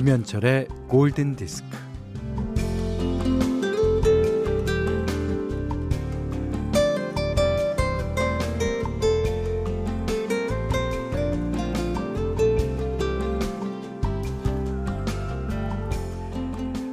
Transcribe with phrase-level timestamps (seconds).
[0.00, 1.68] 김현철의 골든 디스크.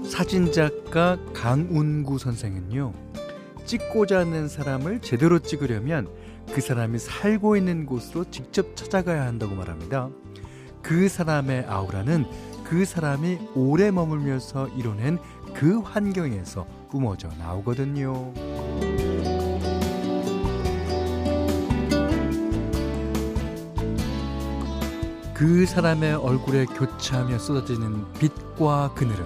[0.09, 2.91] 사진작가 강운구 선생은요,
[3.63, 6.09] 찍고자 하는 사람을 제대로 찍으려면
[6.53, 10.09] 그 사람이 살고 있는 곳으로 직접 찾아가야 한다고 말합니다.
[10.81, 12.25] 그 사람의 아우라는
[12.69, 15.19] 그 사람이 오래 머물면서 이뤄낸
[15.53, 18.33] 그 환경에서 뿜어져 나오거든요.
[25.33, 29.25] 그 사람의 얼굴에 교차하며 쏟아지는 빛과 그늘은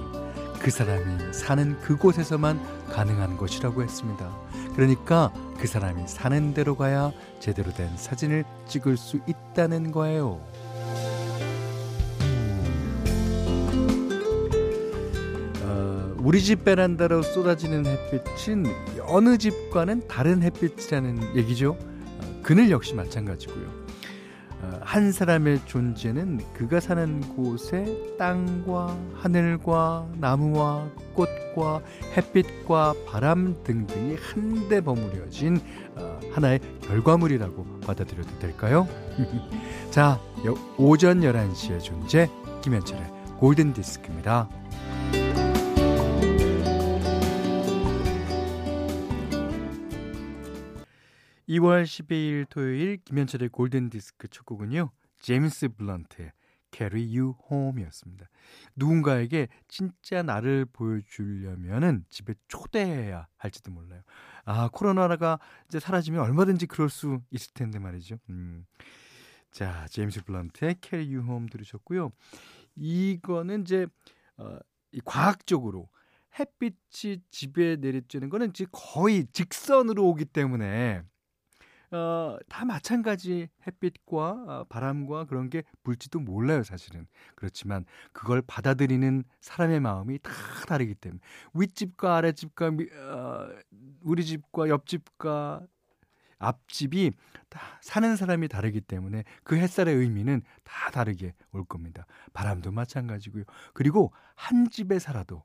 [0.60, 4.30] 그 사람이 사는 그곳에서만 가능한 것이라고 했습니다.
[4.76, 10.40] 그러니까 그 사람이 사는 대로 가야 제대로 된 사진을 찍을 수 있다는 거예요.
[16.24, 18.66] 우리 집 베란다로 쏟아지는 햇빛은
[19.08, 21.72] 어느 집과는 다른 햇빛이라는 얘기죠.
[21.80, 23.66] 어, 그늘 역시 마찬가지고요.
[24.62, 31.82] 어, 한 사람의 존재는 그가 사는 곳의 땅과 하늘과 나무와 꽃과
[32.16, 35.60] 햇빛과 바람 등등이 한데 버무려진
[35.96, 38.88] 어, 하나의 결과물이라고 받아들여도 될까요?
[39.90, 40.20] 자,
[40.78, 42.30] 오전 11시의 존재
[42.62, 43.04] 김현철의
[43.40, 44.48] 골든 디스크입니다.
[51.52, 54.90] 2월 12일 토요일 김현철의 골든 디스크 첫 곡은요.
[55.20, 56.32] 제임스 블런트의
[56.72, 58.30] Carry You Home이었습니다.
[58.78, 64.02] 누군가에게 진짜 나를 보여주려면은 집에 초대해야 할지도 몰라요.
[64.46, 68.18] 아 코로나가 이제 사라지면 얼마든지 그럴 수 있을 텐데 말이죠.
[68.30, 68.66] 음.
[69.52, 72.14] 자 제임스 블런트의 Carry You Home 들으셨고요.
[72.78, 73.88] 이거는 이제
[74.38, 74.58] 어,
[74.94, 75.90] 이 과학적으로
[76.40, 81.04] 햇빛이 집에 내리쬐는 거는 거의 직선으로 오기 때문에
[81.92, 87.06] 어, 다 마찬가지 햇빛과 어, 바람과 그런 게 불지도 몰라요, 사실은.
[87.36, 90.32] 그렇지만 그걸 받아들이는 사람의 마음이 다
[90.68, 91.20] 다르기 때문에
[91.54, 93.50] 윗집과 아랫집과 어,
[94.02, 95.68] 우리 집과 옆집과
[96.40, 97.12] 앞집이
[97.50, 102.06] 다 사는 사람이 다르기 때문에 그 햇살의 의미는 다 다르게 올 겁니다.
[102.34, 103.44] 바람도 마찬가지고요.
[103.74, 105.44] 그리고 한 집에 살아도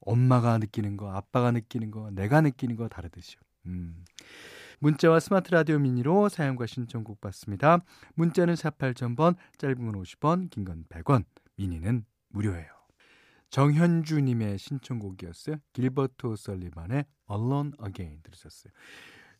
[0.00, 3.40] 엄마가 느끼는 거, 아빠가 느끼는 거, 내가 느끼는 거 다르듯이요.
[3.66, 4.04] 음.
[4.80, 7.84] 문자와 스마트 라디오 미니로 사용과 신청곡 받습니다.
[8.14, 11.24] 문자는 48,000번, 짧은 건 50원, 긴 건 100원,
[11.56, 12.66] 미니는 무료예요.
[13.50, 15.56] 정현주님의 신청곡이었어요.
[15.74, 18.72] 길버트 설리반의 Alone Again 들으셨어요.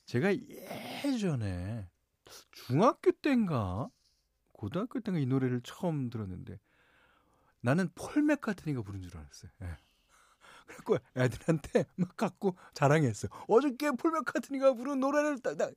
[0.05, 1.89] 제가 예전에
[2.53, 3.89] 중학교 때인가
[4.53, 6.59] 고등학교 때인가 이 노래를 처음 들었는데
[7.63, 9.51] 나는 폴 맥카트니가 부른 줄 알았어요.
[9.63, 9.77] 예.
[10.71, 13.29] 그래갖고 애들한테 막 갖고 자랑했어.
[13.49, 15.73] 어저께 폴 맥카트니가 부른 노래를 딱, 딱.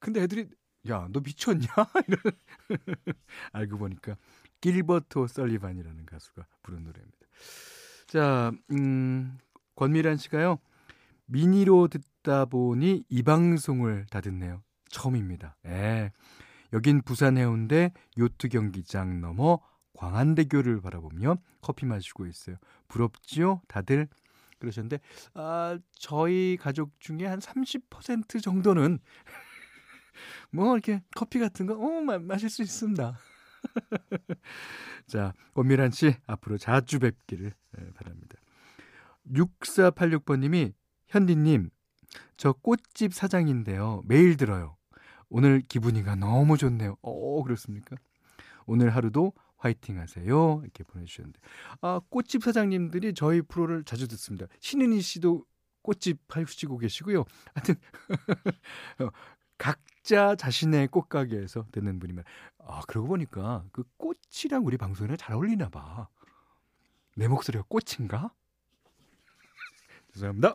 [0.00, 0.48] 근데 애들이
[0.88, 1.66] 야, 너 미쳤냐?
[2.08, 2.20] 이런
[3.52, 4.16] 알고 보니까
[4.60, 7.18] 길버트 설리반이라는 가수가 부른 노래입니다.
[8.06, 9.38] 자, 음,
[9.76, 10.58] 권미란 씨가요.
[11.26, 14.62] 미니로 듣다 보니 이 방송을 다 듣네요.
[14.90, 15.56] 처음입니다.
[15.66, 16.12] 예.
[16.72, 19.60] 여긴 부산 해운대 요트 경기장 넘어
[19.98, 22.56] 광안대교를 바라보며 커피 마시고 있어요.
[22.86, 23.60] 부럽지요?
[23.66, 24.08] 다들
[24.60, 25.00] 그러셨는데
[25.34, 29.00] 아, 저희 가족 중에 한 30% 정도는
[30.50, 33.18] 뭐 이렇게 커피 같은 거 어, 마, 마실 수 있습니다.
[35.08, 38.36] 자, 권미란 씨 앞으로 자주 뵙기를 예, 바랍니다.
[39.32, 40.74] 6486번님이
[41.08, 41.70] 현디님
[42.36, 44.02] 저 꽃집 사장인데요.
[44.06, 44.76] 매일 들어요.
[45.28, 46.96] 오늘 기분이가 너무 좋네요.
[47.02, 47.96] 어, 그렇습니까?
[48.64, 50.60] 오늘 하루도 화이팅 하세요.
[50.62, 51.38] 이렇게 보내주셨는데.
[51.82, 54.46] 아, 꽃집 사장님들이 저희 프로를 자주 듣습니다.
[54.60, 55.44] 신은희 씨도
[55.82, 57.24] 꽃집 하시고 계시고요.
[57.54, 57.74] 하여튼,
[59.00, 59.10] 어,
[59.58, 62.24] 각자 자신의 꽃가게에서 듣는 분이면,
[62.58, 66.08] 아, 그러고 보니까 그 꽃이랑 우리 방송이랑 잘 어울리나 봐.
[67.16, 68.32] 내 목소리가 꽃인가?
[70.14, 70.54] 죄송합니다.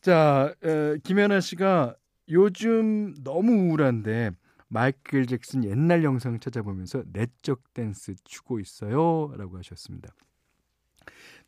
[0.00, 1.96] 자, 에, 김연아 씨가
[2.30, 4.30] 요즘 너무 우울한데,
[4.68, 9.32] 마이클 잭슨 옛날 영상 찾아보면서 내적 댄스 추고 있어요.
[9.36, 10.12] 라고 하셨습니다.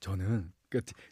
[0.01, 0.53] 저는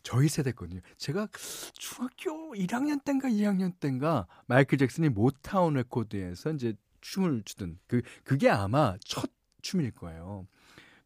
[0.03, 0.81] 저희 세대거든요.
[0.97, 1.29] 제가
[1.75, 8.97] 중학교 1학년 때인가 2학년 때인가 마이클 잭슨이 모타운 레코드에서 이제 춤을 추던 그 그게 아마
[9.05, 9.31] 첫
[9.63, 10.47] 춤일 거예요.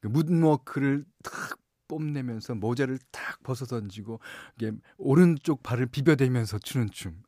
[0.01, 1.59] 그 moonwalk를 탁
[1.89, 4.21] 뽐내면서 모자를 탁 벗어 던지고
[4.57, 7.23] 이게 오른쪽 발을 비벼대면서 추는 춤.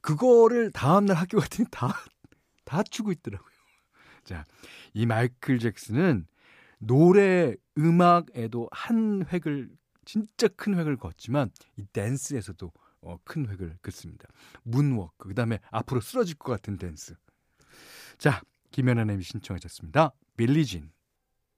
[0.00, 1.94] 그거를 다음날 학교 갔더니 다
[2.64, 3.52] 다 추고 있더라고요.
[4.24, 4.44] 자,
[4.94, 6.26] 이 마이클 잭슨은
[6.78, 9.70] 노래 음악에도 한 획을
[10.04, 12.72] 진짜 큰 획을 긋지만 이 댄스에서도
[13.02, 14.28] 어, 큰 획을 긋습니다.
[14.62, 17.14] 문워크 그 다음에 앞으로 쓰러질 것 같은 댄스.
[18.18, 20.12] 자, 김연아 님이 신청하셨습니다.
[20.36, 20.90] Billie Jean.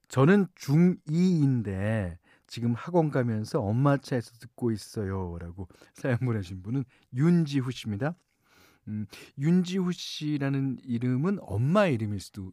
[0.08, 5.36] 저는 중2인데 지금 학원 가면서 엄마 차에서 듣고 있어요.
[5.40, 6.84] 라고 사연 보내신 분은
[7.14, 8.14] 윤지후 씨입니다.
[8.88, 9.06] 음,
[9.38, 12.52] 윤지후 씨라는 이름은 엄마 이름일 수도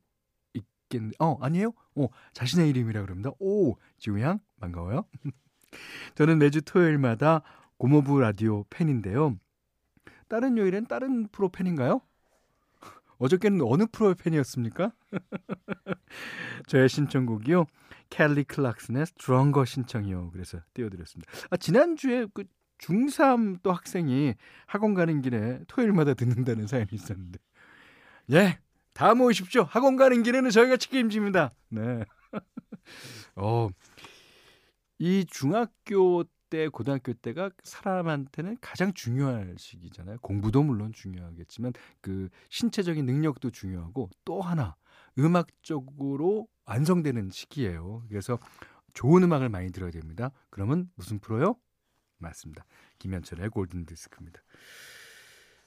[0.54, 1.12] 있겠네.
[1.20, 1.74] 어, 아니에요?
[1.96, 3.32] 어, 자신의 이름이라 그럽니다.
[3.40, 5.06] 오, 지후 양, 반가워요.
[6.16, 7.42] 저는 매주 토요일마다
[7.78, 9.38] 고모부 라디오 팬인데요.
[10.28, 12.02] 다른 요일엔 다른 프로 팬인가요?
[13.18, 14.92] 어저께는 어느 프로의 팬이었습니까?
[16.68, 17.66] 저의 신청곡이요.
[18.10, 20.32] 켈리 클락슨의 Stronger 신청이요.
[20.32, 21.32] 그래서 띄워드렸습니다.
[21.50, 22.44] 아, 지난주에 그
[22.82, 24.36] 중3 또 학생이
[24.66, 27.40] 학원 가는 길에 토요일마다 듣는다는 사연이 있었는데.
[28.32, 28.60] 예,
[28.94, 29.64] 다 모이십시오.
[29.64, 31.52] 학원 가는 길에는 저희가 책임집니다.
[31.70, 32.04] 네.
[33.36, 33.70] 어,
[35.00, 40.18] 이 중학교 때, 고등학교 때가 사람한테는 가장 중요할 시기잖아요.
[40.22, 44.76] 공부도 물론 중요하겠지만 그 신체적인 능력도 중요하고 또 하나
[45.18, 48.04] 음악적으로 완성되는 시기예요.
[48.10, 48.38] 그래서
[48.94, 50.32] 좋은 음악을 많이 들어야 됩니다.
[50.50, 51.56] 그러면 무슨 프로요?
[52.22, 52.66] 맞습니다.
[53.00, 54.42] 김현철의 골든 디스크입니다.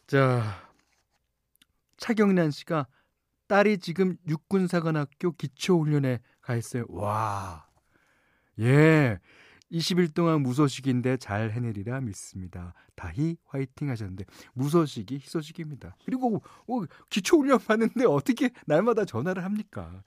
[0.06, 0.42] 자,
[1.96, 2.86] 차경란 씨가
[3.46, 6.84] 딸이 지금 육군사관학교 기초훈련에 가 있어요.
[6.88, 7.66] 와.
[8.58, 9.18] 예.
[9.72, 12.74] 20일 동안 무소식인데 잘 해내리라 믿습니다.
[12.94, 15.96] 다희 화이팅 하셨는데 무소식이 희소식입니다.
[16.04, 20.02] 그리고 어, 기초 훈련 받는데 어떻게 날마다 전화를 합니까?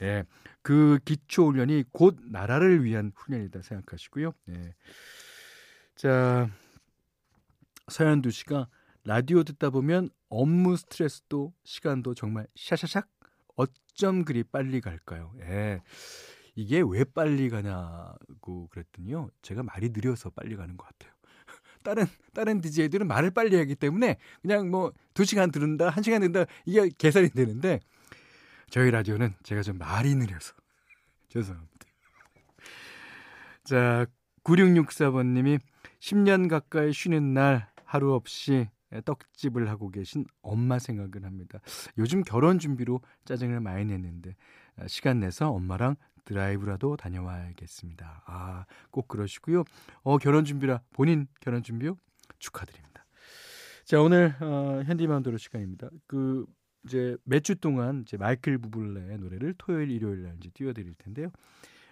[0.00, 0.24] 예.
[0.62, 4.32] 그 기초 훈련이 곧 나라를 위한 훈련이다 생각하시고요.
[4.48, 4.74] 예.
[5.94, 6.48] 자,
[7.88, 8.68] 서현두 씨가
[9.04, 13.06] 라디오 듣다 보면 업무 스트레스도 시간도 정말 샤샤샥
[13.56, 15.32] 어쩜 그리 빨리 갈까요?
[15.40, 15.82] 예.
[16.54, 19.28] 이게 왜 빨리 가냐고 그랬더니요.
[19.42, 21.12] 제가 말이 느려서 빨리 가는 것 같아요.
[21.82, 27.30] 다른 다른 DJ들은 말을 빨리 하기 때문에 그냥 뭐 2시간 들은다, 1시간 듣는다 이게 계산이
[27.30, 27.80] 되는데
[28.70, 30.54] 저희 라디오는 제가 좀 말이 느려서
[31.28, 31.86] 죄송합니다.
[33.64, 34.06] 자,
[34.44, 35.58] 9664번 님이
[36.02, 38.68] 10년 가까이 쉬는 날 하루 없이
[39.04, 41.60] 떡집을 하고 계신 엄마 생각을 합니다.
[41.96, 44.34] 요즘 결혼 준비로 짜증을 많이 냈는데
[44.88, 45.94] 시간 내서 엄마랑
[46.24, 48.24] 드라이브라도 다녀와야겠습니다.
[48.26, 49.64] 아, 꼭 그러시고요.
[50.02, 51.96] 어, 결혼 준비라 본인 결혼 준비요?
[52.38, 53.04] 축하드립니다.
[53.84, 55.88] 자, 오늘 어, 현디만도로 시간입니다.
[56.06, 56.46] 그
[56.84, 61.30] 이제 몇 주 동안 이제 마이클 부블레의 노래를 토요일, 일요일 날 이제 띄워 드릴 텐데요.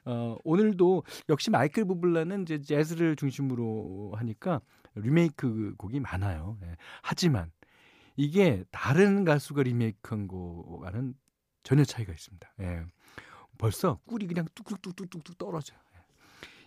[0.05, 4.61] 어, 오늘도 역시 마이클 부블레는 이제 재즈를 중심으로 하니까
[4.95, 6.59] 리메이크 곡이 많아요.
[6.65, 6.77] 예.
[7.03, 7.51] 하지만
[8.17, 11.15] 이게 다른 가수가 리메이크한 거와는
[11.63, 12.53] 전혀 차이가 있습니다.
[12.61, 12.83] 예.
[13.59, 15.79] 벌써 꿀이 그냥 뚝뚝뚝뚝뚝 떨어져요.
[15.95, 16.01] 예.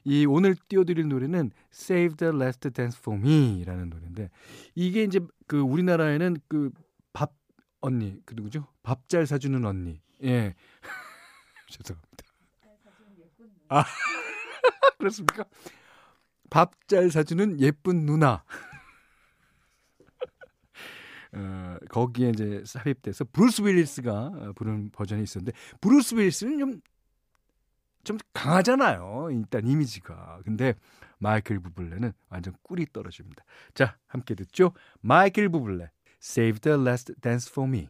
[0.06, 4.30] 이 오늘 띄워드릴 노래는 Save the Last Dance for Me라는 노래인데
[4.76, 6.72] 이게 이제 그 우리나라에는 그
[7.14, 7.34] 밥
[7.82, 8.68] 언니 그 누구죠?
[8.82, 10.02] 밥 잘 사주는 언니.
[10.24, 10.56] 예.
[11.70, 12.13] 죄송합니다.
[13.70, 13.84] 아
[14.98, 15.46] 그렇습니까?
[16.50, 18.44] 밥 잘 사주는 예쁜 누나.
[21.34, 26.82] 어, 거기에 이제 삽입돼서 브루스 윌리스가 어, 부른 버전이 있었는데 브루스 윌리스는 좀,
[28.04, 29.30] 좀 강하잖아요.
[29.32, 30.42] 일단 이미지가.
[30.46, 30.76] 근데
[31.18, 33.44] 마이클 부블레는 완전 꿀이 떨어집니다.
[33.74, 34.74] 자, 함께 듣죠.
[35.02, 35.90] 마이클 부블레,
[36.22, 37.90] Save the Last Dance for Me.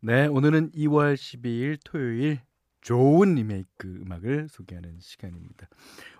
[0.00, 2.40] 네, 오늘은 2월 12일 토요일
[2.80, 5.68] 좋은 리메이크 음악을 소개하는 시간입니다.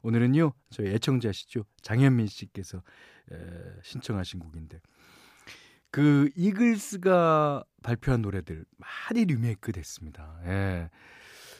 [0.03, 1.65] 오늘은요, 저희 애청자시죠.
[1.83, 2.83] 장현민 씨께서
[3.31, 3.37] 에,
[3.83, 4.81] 신청하신 곡인데
[5.91, 10.41] 그 이글스가 발표한 노래들 많이 리메이크 됐습니다.
[10.47, 10.91] 예.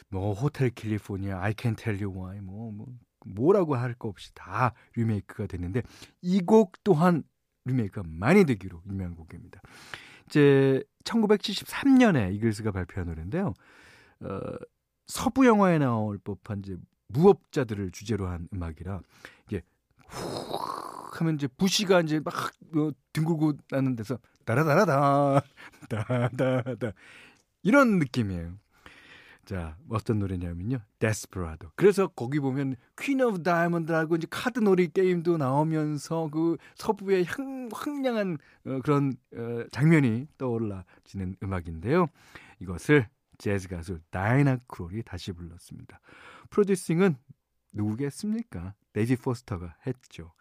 [0.09, 2.87] 뭐 호텔 캘리포니아, I Can Tell You Why 뭐, 뭐
[3.25, 5.81] 뭐라고 할 거 없이 다 리메이크가 됐는데
[6.21, 7.23] 이 곡 또한
[7.65, 9.61] 리메이크가 많이 되기로 유명한 곡입니다.
[10.27, 13.53] 이제 1973년에 이글스가 발표한 노래인데요.
[14.21, 14.39] 어,
[15.07, 19.01] 서부 영화에 나올 법한 이제 무법자들을 주제로 한 음악이라
[19.47, 19.61] 이게
[20.07, 22.33] 훅 하면 이제 bush가 이제 막
[22.75, 25.41] 어, 뒹굴고 나는 데서 따라다라다
[25.89, 26.91] 다다다
[27.63, 28.57] 이런 느낌이에요.
[29.47, 30.81] 자, 어떤 노래냐면요.
[30.99, 31.71] Desperado.
[31.77, 38.39] 그래서 거기 보면 queen of diamond라고 이제 카드 놀이 게임도 나오면서 그 서부의 향, 황량한
[38.65, 42.07] 어, 그런 어, 장면이 떠올라지는 음악인데요.
[42.59, 46.01] 이것을 재즈 가수 다이애나 크롤이 다시 불렀습니다.
[46.49, 47.15] producing은
[47.71, 48.73] 누구겠습니까?
[48.91, 50.33] 데이빗 포스터가 했죠.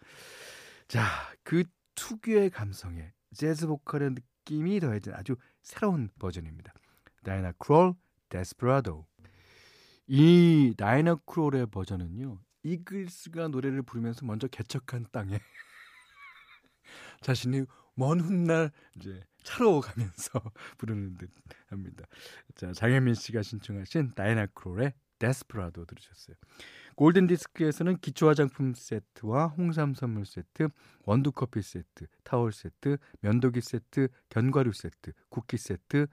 [0.89, 1.05] 자,
[1.45, 1.63] 그
[1.95, 6.73] 특유의 감성에 재즈 보컬의 느낌이 더해진 아주 새로운 버전입니다.
[7.23, 7.95] 다이애나 크롤,
[8.29, 9.07] Desperado.
[10.07, 12.39] 이 다이애나 크롤의 버전은요.
[12.63, 15.39] 이글스가 노래를 부르면서 먼저 개척한 땅에
[17.23, 17.65] 자신이
[17.95, 20.43] 먼 훗날 이제 차로 가면서
[20.79, 21.31] 부르는 듯
[21.69, 22.05] 합니다.
[22.55, 26.37] 자, 장혜민 씨가 신청하신 다이애나 크롤의 Desperado 들으셨어요.
[26.97, 30.69] 골든 디스크에서는 기초 화장품 세트와 홍삼 선물 세트,
[31.05, 36.07] 원두 커피 세트, 타월 세트, 면도기 세트, 견과류 세트, 쿠키 세트,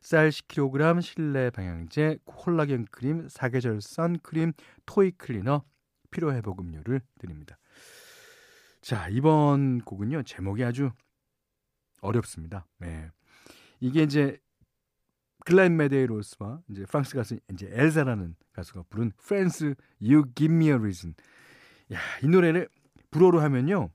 [0.00, 4.52] 쌀 10kg, 실내 방향제, 콜라겐 크림, 사계절 선크림,
[4.84, 5.64] toy cleaner,
[6.10, 7.58] 피로 회복 음료를 드립니다.
[8.80, 10.22] 자, 이번 곡은요.
[10.22, 10.90] 제목이 아주
[12.00, 12.66] 어렵습니다.
[12.78, 13.10] 네.
[13.80, 14.38] 이게 이제
[15.44, 19.12] 글렌 메데이로스와 이제 프랑스 가수 이제 엘사라는 가수가 부른
[20.00, 21.14] You Give Me a Reason.
[21.92, 22.68] 야, 이 노래를
[23.10, 23.90] 불어로 하면요.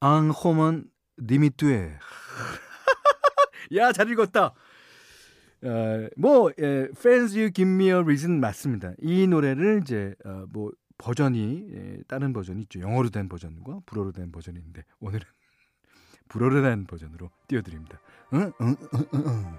[0.00, 1.98] 앙 호먼 니미뚜에.
[3.74, 4.54] 야, 잘 읽었다.
[5.62, 8.92] 어, 뭐 예, Friend You Give Me a Reason 맞습니다.
[9.00, 12.80] 이 노래를 이제 어, 뭐 버전이 예, 다른 버전이 있죠.
[12.80, 15.26] 영어로 된 버전과 불어로 된 버전인데 오늘은
[16.28, 18.00] 불어로 된 버전으로 띄워드립니다.
[18.34, 18.52] 응?
[18.60, 19.58] 응, 응, 응,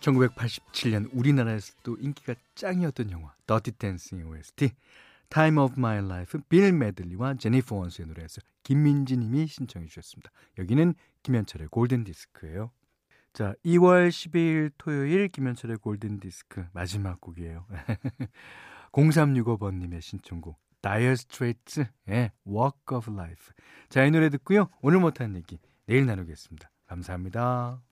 [0.00, 4.70] 1987년 우리나라에서도 인기가 짱이었던 영화 Dirty Dancing OST
[5.30, 10.30] Time of My Life 빌 메들리와 제니퍼 원스의 노래에서 김민지 님이 신청해 주셨습니다.
[10.58, 12.70] 여기는 김현철의 골든 디스크예요.
[13.38, 17.66] 자, 2월 12일 토요일 김현철의 골든 디스크 마지막 곡이에요.
[18.90, 23.54] 0365번 님의 신청곡 다이어 스트레이츠의 Walk of Life.
[23.90, 24.70] 자, 이 노래 듣고요.
[24.82, 26.68] 오늘 못한 얘기 내일 나누겠습니다.
[26.86, 27.87] 감사합니다.